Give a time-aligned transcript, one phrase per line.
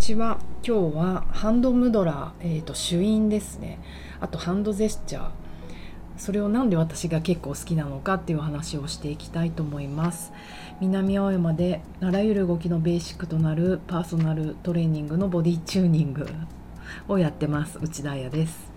[0.00, 0.38] ちは。
[0.66, 3.78] 今日はハンドムドラー、えーと、主因ですね。
[4.18, 5.30] あとハンドジェスチャー。
[6.16, 10.32] それをなんで私が結構好きなのかっていう話をしていきたいと思います。
[10.80, 16.26] 南青山であらゆる動きのベーシックとなるパーソナルトレーニングのボディチューニング
[17.06, 17.78] をやってます。
[17.78, 18.70] 内田彩です。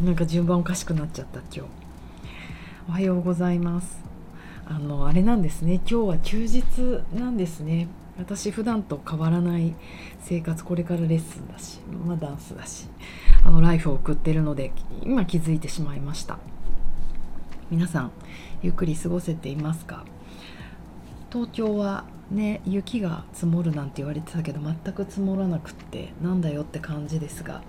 [0.00, 1.70] なんか順番おかしくなっちゃった今日。
[2.88, 4.02] おはようございます。
[4.64, 5.74] あのあれなんですね。
[5.74, 6.64] 今日は休日
[7.14, 7.88] なんですね。
[8.18, 9.74] 私普段と変わらない
[10.22, 12.86] 生活これからレッスンだし、まあ、ダンスだし
[13.44, 16.38] あのライフを送ってるので今気づいてしまいました。
[17.70, 18.12] 皆さん
[18.62, 20.04] ゆっくり過ごせていますか？
[21.32, 27.62] 東京はね雪が積もるなんて言われてたけど全く積もらなくってなんだよって感じですが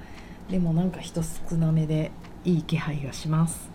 [0.50, 2.12] でもなんか人少なめで
[2.46, 3.70] いい気配がします。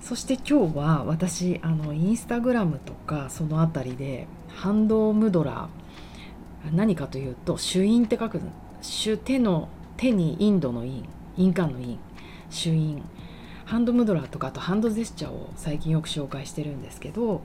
[0.00, 5.81] そして今日は私あのインスタグラムとかその辺りでハンドムドラー
[6.70, 8.40] 何かというと朱印って書く
[8.80, 11.04] 朱手の手にインドの印
[11.36, 11.98] 印鑑の印
[12.50, 13.02] 朱印
[13.64, 17.42] ハンドムドラーとかあとハンドジェスチャーを最近よく紹介してるんですけど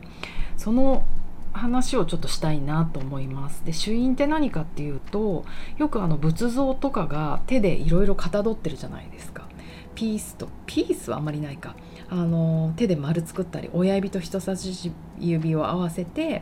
[0.58, 1.06] その
[1.54, 3.66] 話をちょっとしたいなと思います。
[3.66, 5.46] で朱印って何かっていうと
[5.78, 9.48] よくあの仏像とかが手でいろいろかたどってるじゃないですか。
[9.96, 11.76] ピースとピースはあんまりないか。
[12.10, 16.42] あの手で丸作ったり親指と人差し指を合わせて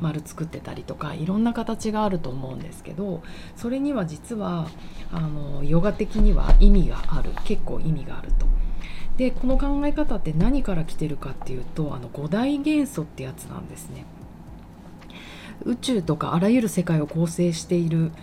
[0.00, 3.22] 丸作ってたりとかいろんな形があると思うんですけど
[3.54, 4.68] それには実は
[5.12, 8.46] あのヨガ的には意味がある結構意味があると。
[9.16, 14.06] でこの考え方って何から来てるかっていうとあの五大元素ってやつなんですね。
[15.64, 18.14] 宇宙とかあらゆる世界を構成しているっ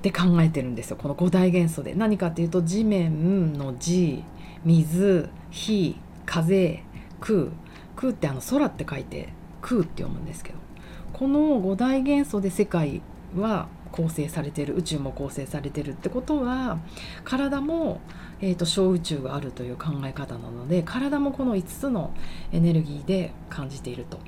[0.00, 4.24] て考えてるんですよこの五大元素で何かっていうと地面の地
[4.64, 6.82] 水火風
[7.20, 7.48] 空
[7.96, 9.28] 空ってあの空って書いて
[9.62, 10.58] 空って読むんですけど
[11.12, 13.02] この五大元素で世界
[13.36, 16.78] は構成されてる宇宙も構成されてるってことは
[17.22, 18.00] 体も、
[18.40, 22.12] えーと、小宇宙があるという考え方なので体もこの5つの
[22.50, 24.18] エネルギーで感じていると。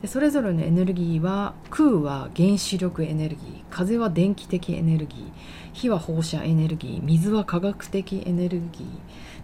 [0.00, 5.30] でそれぞれのエネルギーは空は原子力エネルギー風は電気的エネルギー
[5.72, 8.86] 火は放射エネルギー水は化学的エネルギー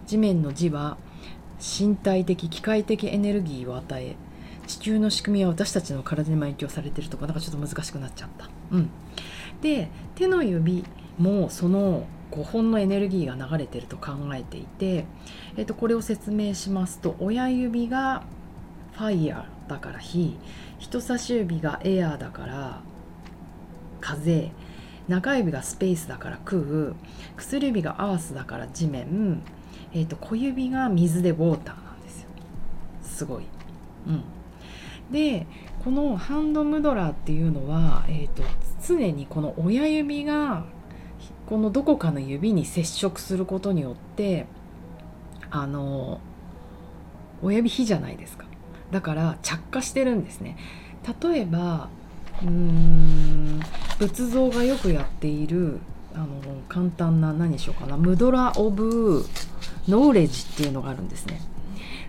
[0.09, 0.97] 地面の字は
[1.59, 4.15] 身体的機械的エネルギーを与え
[4.65, 8.49] 地球の仕組みは私たちの体にも影響されてるとかなんかちょっと難しくなっちゃった。
[8.71, 8.89] うん、
[9.61, 10.83] で手の指
[11.19, 15.05] もその5本のエネルギーが流れてると考えていて、
[15.57, 18.23] えー、とこれを説明しますと親指が
[18.93, 20.35] ファイヤーだから火
[20.79, 22.81] 人差し指がエアーだから
[24.01, 24.51] 風
[25.07, 26.61] 中指がスペースだから空
[27.37, 29.41] 薬指がアースだから地面、
[29.93, 32.29] えー、と小指が水でウォーターなんですよ。
[33.01, 33.43] すごい。
[34.07, 34.23] うん、
[35.11, 35.45] で
[35.83, 38.43] このハンドムドラーっていうのは、えーと、
[38.85, 40.65] 常にこの親指が
[41.47, 44.45] このどこかの指に接触することによって
[45.49, 46.19] あの
[47.41, 48.45] 親指火じゃないですか。
[48.91, 50.57] だから着火してるんですね。
[51.21, 51.89] 例えば
[52.41, 53.59] うーん
[53.97, 55.79] 仏像がよくやっている
[56.13, 56.27] あの
[56.67, 57.97] 簡単な何にしようかな。
[57.97, 59.25] ムドラ・オブ・
[59.87, 61.41] ノーレジっていうのがあるんですね。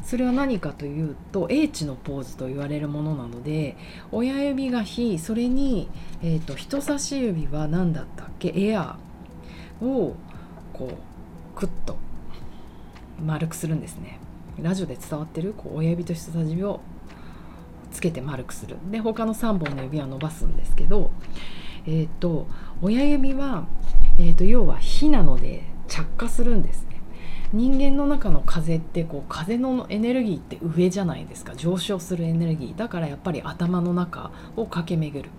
[0.03, 3.77] それは何かというと英知のポーズと言われるものなので
[4.11, 5.89] 親指が火それに、
[6.23, 8.53] えーと、人差し指は何だったっけ？
[8.57, 10.17] エアーを
[10.73, 11.97] こうクッと
[13.25, 14.19] 丸くするんですね。
[14.61, 16.81] ラジオで伝わってるこう親指と人差し指を
[17.93, 18.77] つけて丸くする。
[18.91, 21.11] で他の3本の指は伸ばすんですけど
[21.87, 22.47] えっ、ー、と
[22.83, 23.67] 親指は、
[24.19, 26.90] えーと要は火なので着火するんです。
[27.53, 31.57] 人間の中の風ってこう風のエネルギーって上じゃないですか。
[31.57, 32.77] 上昇するエネルギー。
[32.77, 35.31] だからやっぱり頭の中を駆け巡る。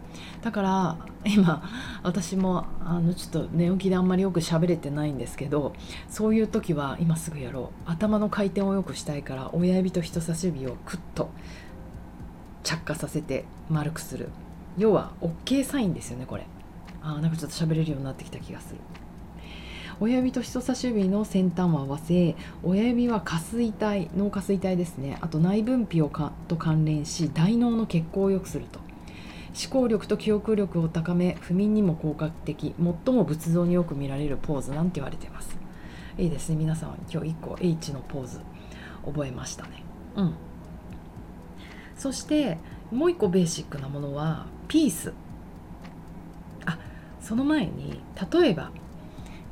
[0.41, 1.63] だから今
[2.03, 5.73] 私もあのちょっと寝起きであんまりよく喋れてないんですけど
[6.09, 7.89] そういう時は今すぐやろう。
[7.89, 11.29] 頭の回転を良くしたいから親指と人差し指をクッと
[12.63, 14.29] 着火させて丸くする。
[14.77, 16.45] 要は OK サインですよねこれ。
[17.01, 18.81] あなんかちょっと喋れるようになってきた気がする。
[20.01, 25.19] 親指と人差し指の先端を合わせ親指は下垂体脳下垂体ですね。
[25.21, 28.79] あと内分泌をかと関連し大脳の血行を良くすると。
[29.53, 32.73] 思考力と記憶力を高め不眠にも効果的
[33.05, 35.55] 最も仏像によく見られるポーズなんて言われてます。
[36.17, 36.55] いいですね。
[36.55, 38.39] 皆さん今日1個 H のポーズ
[39.05, 39.83] 覚えましたね。
[40.15, 40.33] うん。
[41.95, 42.57] そして
[42.91, 45.13] もう1個ベーシックなものはピース。
[46.65, 46.79] あ
[47.19, 48.01] その前に
[48.31, 48.71] 例えば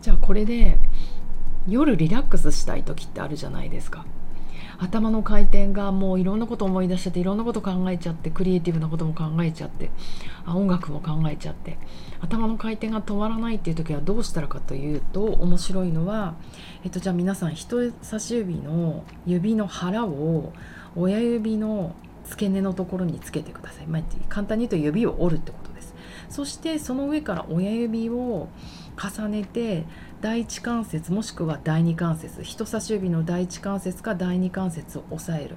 [0.02, 0.78] じゃあこれで
[1.68, 4.06] 夜リラックスしたい時ってあるじゃないですか。
[4.82, 9.92] 頭の回転がもういろんなこと思い出しちゃっていろんなこと考えちゃってクリエイティブなことも考えちゃって
[10.46, 11.78] あ音楽も考えちゃって
[12.22, 16.36] 頭の回転が止まらないっていう時はどうしたらかというと面白いのは、
[16.86, 20.54] えっと、じゃあ皆さん人差し指の指の腹を
[20.96, 21.94] 親指の
[22.24, 25.94] 付け根のところにつけてください、まあ、簡単に言うと指を折るってことです。
[26.30, 28.48] そしてその上から親指を
[29.02, 29.86] 重ねて
[30.20, 35.56] 第一関節もしくは第二関節人差し指の第一関節か第二関節を押さえる。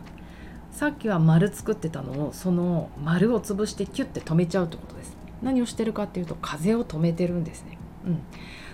[0.70, 5.16] さっきは丸作ってたのをその丸を潰してキュッて止めちゃうってことです。
[5.42, 8.22] 何をしてるかっていうと風を止めてるんですね、うん、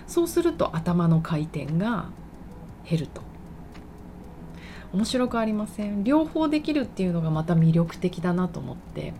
[0.07, 2.09] そうすると頭の回転が
[2.87, 3.21] 減ると。
[4.93, 6.03] 面白くありません？
[6.03, 9.13] 両方できるっていうのがまた魅力的だなと思って。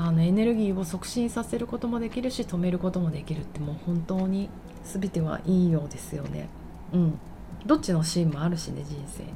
[0.00, 4.48] あのエネルギーを促進させることもできるし止めることもできるってもう本当に
[4.84, 6.48] 全てはいいようですよね。
[6.92, 7.18] うん。
[7.66, 9.30] どっちのシーンもあるしね人生に。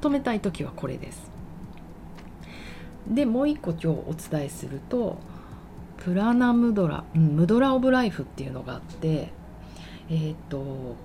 [0.00, 1.30] 止めたい時はこれです。
[3.06, 5.18] でもう一個今日お伝えすると
[5.98, 9.32] プラナムドラ、うん、ムドラ・オブ・ライフっていうのがあって
[10.08, 10.96] えー、っと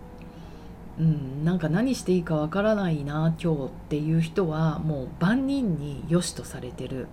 [0.99, 7.07] うん、なんか何していいかわからないな今日っていう人はもう万人に良しとされてる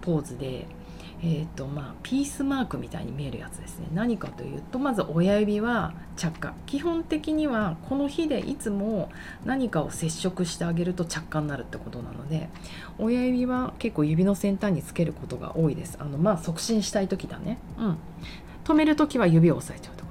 [0.00, 0.66] ポーズで
[1.26, 3.86] えーとまあ、ピースマークみたいに見えるやつですね。
[3.94, 9.10] 何かというとまず親指は着火基本的にはこの日でいつも
[9.42, 12.50] 何かを接触してあげると着火になるってことなので
[12.98, 15.96] 親指は結構指の先端につけることが多いです。
[15.98, 17.58] あのまあ促進したい時だね。
[17.78, 17.96] うん。
[18.64, 20.03] 止める時は指を押さえちゃうと。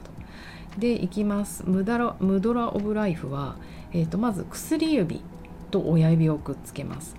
[0.77, 1.63] でいきます。
[1.65, 3.55] ムダラムドラ・オブ・ライフは、
[3.91, 5.21] えーとまず薬指
[5.71, 7.15] と親指をくっつけます。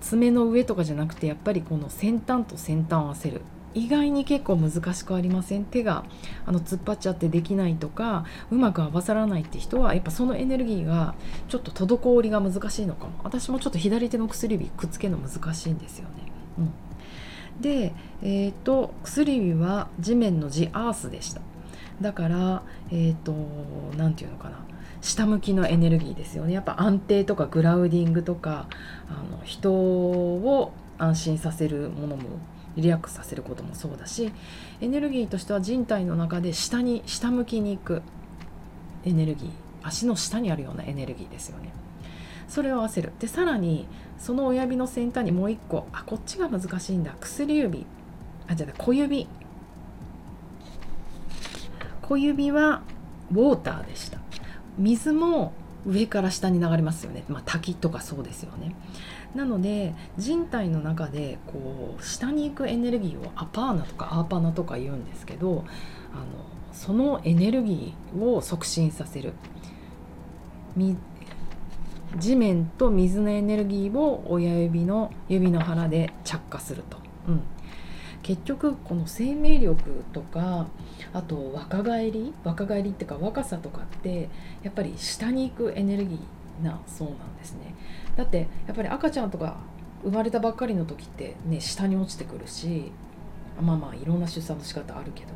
[0.00, 3.42] 爪の上とかじゃなくてやっぱりこの先端と先端を合わせる。
[3.72, 5.64] 意外に結構難しくありません？
[5.64, 6.04] 手が
[6.44, 11.14] あの突っ張っちゃってできないとかうまく合わさらないって人はやっぱそのエネルギーが
[11.48, 13.12] ちょっと滞りが難しいのかも。
[13.22, 16.32] 私もちょっと左手の薬指くっつけるの難しいんですよね。
[16.58, 17.92] うん、で、
[18.22, 21.40] えーと、薬指は地面の字アースでした。
[22.00, 23.34] だからえっ、ー、と
[23.96, 24.58] 何て言うのかな。
[25.02, 26.52] 下向きのエネルギーですよね。
[26.52, 28.68] やっぱ安定とかグラウディングとか
[29.08, 32.22] あの人を安心させるものも
[32.76, 34.30] リラックスさせることもそうだし
[34.80, 38.02] エネルギーとしては人体の中で下に下向きに行く
[39.04, 39.50] エネルギー。
[39.82, 41.72] 足の下にあるようなエネルギーですよね。
[42.48, 43.12] それを合わせる。
[43.18, 43.86] でさらに
[44.18, 45.86] その親指の先端にもう一個。
[45.92, 47.14] あこっちが難しいんだ。
[47.20, 47.86] 薬指。
[48.48, 49.28] あじゃあ小指。
[52.10, 52.82] 小指は
[53.30, 54.18] ウォーターでした。
[54.76, 55.52] 水も
[55.86, 58.74] 上から下に流れますよね、まあ、滝とかそうですよね。
[59.36, 65.64] なので人体の中でこう下に行くエネルギーをアパーナとかアーパナとか言うんですけど
[66.12, 66.26] あの
[66.72, 69.32] そのエネルギーを促進させる。
[72.18, 76.98] 地面と水のエネルギーを親指の指の腹で着火すると、
[77.28, 77.42] うん、
[78.30, 80.68] 結局この生命力とか
[81.12, 84.28] あと若返り若返りっていうか若さとかって
[84.62, 87.74] やっぱり下に行くエネルギーなそうなんですね。
[88.14, 89.56] だってやっぱり赤ちゃんとか
[90.04, 92.92] 生まれたばっかりの時ってね下に落ちてくるし
[93.60, 95.32] まあまあいろんな出産の仕方あるけど。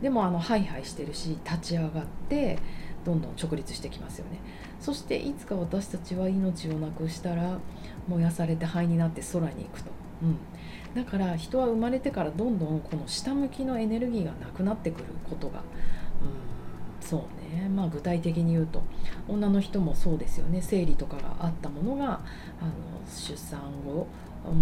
[0.00, 2.58] でもあのハイハイしてるし立ち上がって
[3.04, 4.38] どんどん直立してきますよね。
[4.80, 7.58] そしていつか私たちは命をなくしたら
[8.06, 9.90] 燃やされて灰になって空に行くと、
[10.22, 17.20] うん、だから人は生まれてからどんどんこの下向きのエネルギーがなくなってくることが、うん、そう
[17.54, 17.68] ね。
[17.68, 18.82] まあ具体的に言うと
[19.28, 20.62] 女の人もそうですよね。
[20.62, 22.20] 生理とかがあったものがあの
[23.06, 24.06] 出産後、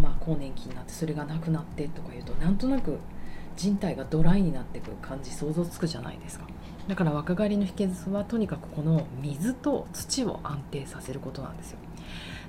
[0.02, 2.98] まあ、更年期になってそれがなくなってとか言うとなんとなく
[3.56, 6.46] 人体がドライになってくる感じ想像つくじゃないですか。
[6.88, 11.78] だから若返りの秘訣はとにかくこの水と土を安定させることなんですよ。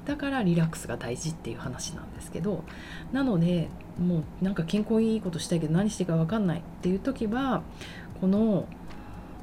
[0.05, 2.63] だからリラックスが大事っていう話なんですけど
[3.11, 7.63] なのでもうなんか健康いいことしたいけど何していいか分かんないっていう時は
[8.21, 8.67] この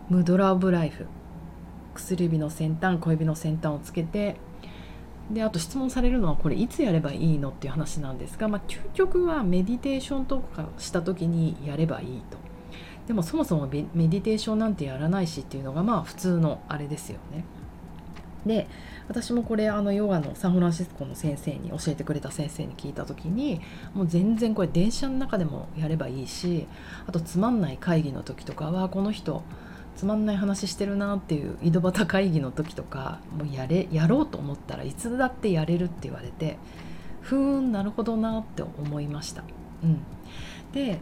[0.08, 1.06] ムドラ・オブ・ライフ
[1.94, 4.36] 薬指の先端小指の先端をつけて
[5.30, 12.51] であと質問されるのはこれいつやればいいのっていう話なんですが、まあ、究極はメディテーションとかした時にやればいいと。
[13.06, 17.44] でもそもそもメディテーションなんてやらないしっていうのがまあ普通のあれですよね
[18.46, 18.68] で
[19.08, 23.60] 私もこれあのヨガのサンフランシスコの先生に教えてくれた先生に聞いた時に
[23.94, 26.66] もう全然これ電車の中でもやればいいし
[27.06, 29.42] あとつまんない会議の時とかはこの人
[29.96, 36.56] つまんない話してるなっていう井戸端会議の時とかもうやれやろうと思ったらいつだってやれるって言われて
[37.20, 39.44] ふーんなるほどなって思いました。
[39.84, 40.02] うん、
[40.72, 41.00] で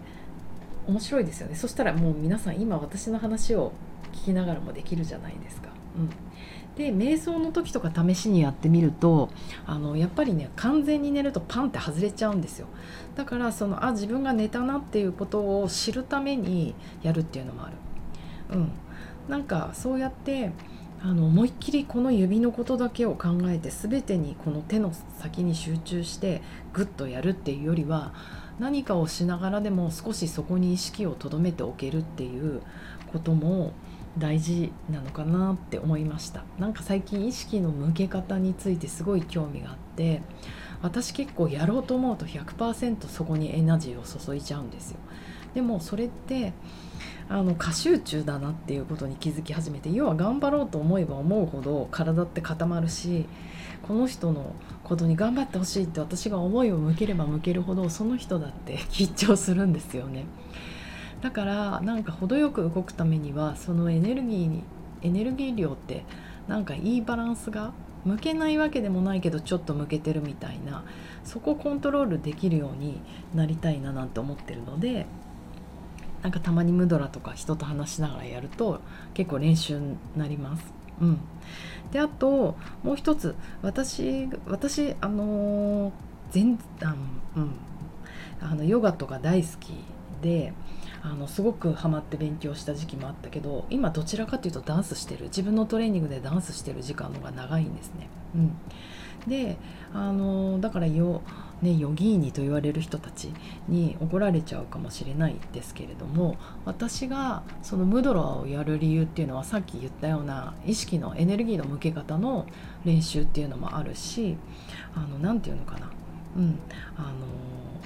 [0.87, 3.73] 面白いですよねそしたらもう皆さん今私の話を
[4.13, 5.69] 聞きながらもできるじゃないですか。
[5.97, 6.11] うん、
[6.77, 9.29] で瞑想の時とか試しにやってみると
[9.67, 12.67] あのやっぱりね完全に寝るとパンって外れちゃうんですよ
[13.17, 17.77] だからそのあ自分が寝たなっていうことを知るためにやるっていうのもある。
[18.51, 18.73] うん、
[19.29, 20.53] なんかそうやって
[21.02, 26.42] あの思いっきりこの指のことだけを考えて全てにこの手の先に集中して
[26.75, 28.12] グッとやるっていうよりは
[28.59, 32.61] 何かをしながらでも少しそこに意識をとどめておけるっていう
[33.11, 33.73] ことも
[34.19, 36.45] 大事なのかなって思いました。
[36.59, 40.21] なんか最近意識の向け方についてすごい興味があって
[40.83, 44.99] 私結構やろうと思うと100%そこにエナジーを注いちゃうんですよ。
[45.54, 46.52] でもそれって
[47.31, 53.25] あの過集中だなっていうことに気づき始めて要は頑張ろうと思えば思うほど体って固まるし
[53.83, 60.25] この人のことに頑張ってほしいって私が思いを向ければ向けるほどその人だって 緊張するんですよね。
[61.21, 64.65] だからなんか程よく動くためにはそのエネルギーに
[65.03, 66.05] エネルギー量って
[66.49, 67.73] なんかいいバランスが
[68.05, 70.83] 向けないわけでもないけどちょっと向けてるみたいな
[71.23, 73.01] そこをコントロールできるように
[73.35, 75.07] なりたいななんて思ってるので
[76.23, 78.81] なんかたまにムドラとか人と話しながらやると
[79.15, 80.65] 結構練習になります。
[81.00, 81.19] うん、
[81.93, 85.93] であともう一つ私私あの
[86.31, 86.95] 全あ
[87.37, 87.50] うん、
[88.41, 89.73] あのヨガとか大好き
[90.21, 90.53] で
[91.03, 98.09] あのすごくハマって勉強した時期もあったけど今どちらかというとダンスしてる自分のトレーニングでダンスしてる時間の方が長いんですね。
[98.35, 98.57] うん、
[99.27, 99.57] で
[99.95, 101.23] あのだからよ
[101.62, 103.33] ね、ヨギーニと言われる人たち
[103.69, 112.47] に怒られちゃうかもしれないですけれども私がそのムドラをやる理由っていうのはさっき言ったような意識のエネルギーの向け方の
[112.85, 114.37] 練習っていうのもあるし
[115.21, 115.90] 何て言うのかな、
[116.37, 116.59] うん、
[116.97, 117.09] あの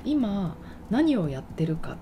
[0.05, 0.57] 今
[0.91, 1.97] 何をやってるかっ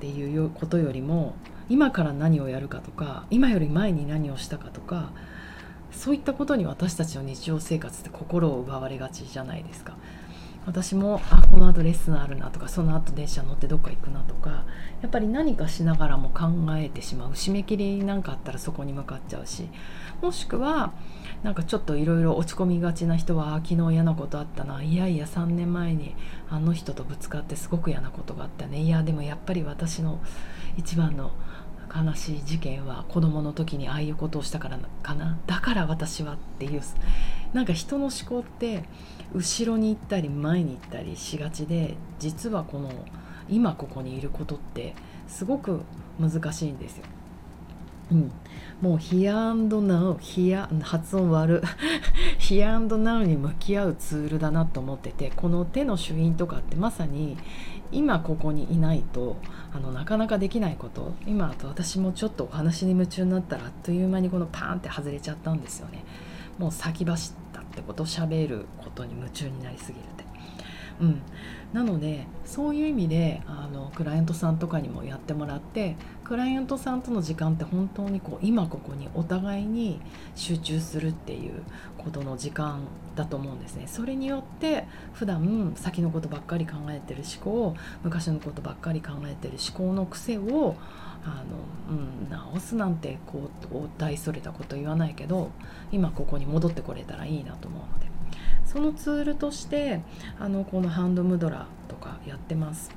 [0.00, 1.34] ていうことよりも
[1.70, 5.12] 今から何をやるかとか今より前に何をしたかとか
[5.90, 9.96] そういったことに私たちの日常生活って心を奪われがちじゃないですか。
[10.66, 14.64] 私もあこのあとレッスンあるなとかその後電車乗ってどっか行くなとか
[15.00, 16.46] やっぱり何かしながらも考
[16.76, 17.30] えてしまう。
[17.30, 19.68] 締め切りなんかあったらそこに向かっちゃうし。
[20.20, 20.92] もしくは
[21.44, 24.82] なんかちょっといろいろ落ち込みがちな人は昨日嫌なことあったな。
[24.82, 26.16] いやいや3年前に
[26.50, 28.80] あの人とぶつかってすごく嫌なことがあったね。
[28.80, 30.18] いやでもやっぱり私の
[30.76, 31.30] 一番の
[31.94, 35.38] 悲しい事件は子供の時にああいうことをしたからかな。
[35.46, 36.82] だから私はっていう
[37.52, 38.84] なんか人の思考って
[39.34, 42.90] 後ろに行ったり前に行ったりしがちで実はこの
[43.48, 44.94] 今ここにいることって
[45.26, 45.80] すごく
[46.18, 47.04] 難しいんですよ。
[48.10, 48.32] うん、
[48.80, 51.62] もう Here and Now Here 発音悪
[52.38, 57.36] Here and Now に向き合うツールだなと思っててこの手の主因とかってまさに
[57.92, 59.36] 今ここにいないと
[59.74, 61.12] あのなかなかできないこと。
[61.26, 66.04] 今私もちょっとお話に夢中になったらあっという間にこのパーンって外れちゃったんですよね。
[66.58, 67.37] もう先走っ
[67.78, 70.24] ってこと喋ることに夢中になりすぎるって
[71.00, 71.22] うん、
[71.72, 80.00] なのでそういう意味であのクライアントさんとかにもやってもらってクライアントさんとの時間って本当にこう今ここにお互いに
[80.34, 81.62] 集中するっていう
[81.98, 82.80] ことの時間
[83.14, 83.86] だと思うんですね。
[83.86, 90.76] それによって普段先のことばっかり考えてる思考昔のことばっかり考えてる思考の癖を
[91.24, 95.50] あの、うん、直すなんてこう大それたこと言わないけど
[95.92, 98.07] 今ここに戻ってこれたらいいなと思うので。
[98.68, 100.02] そのツールとして
[100.38, 102.90] あのこのハンドムドラとかやってます。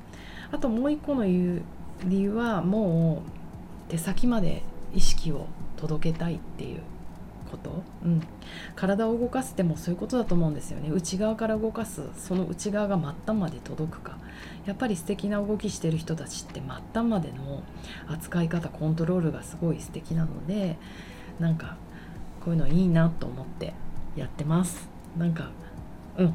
[0.52, 1.62] あともう一個の言う
[2.04, 3.22] 理由はも
[3.88, 4.62] う手先まで
[4.94, 5.46] 意識を
[5.78, 6.80] 届けたいっていう
[7.50, 8.22] こと、うん、
[8.76, 10.90] 体を動かすってもそういうことだと思うんですよね。
[10.90, 14.18] 内側から動かすその内側が末端まで届くか。
[14.66, 17.62] やっぱり素敵な動きしてる人たちって末端までの
[18.08, 20.76] 扱い方コントロールがすごい素敵なので
[21.40, 21.76] なんか
[22.44, 23.72] こういうのいいなと思って
[24.16, 24.91] やってます。
[25.16, 25.50] なんか
[26.16, 26.34] うん。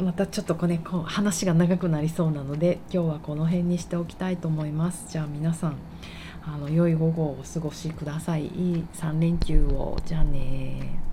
[0.00, 5.06] またちょっとこれこう話が長くなりそうなので今日はこの辺にしておきたいと思います。
[5.08, 5.76] じゃあ皆さん
[6.44, 8.46] あの良い午後をお過ごしください。
[8.46, 9.98] いい3連休を。
[10.06, 11.07] じゃあね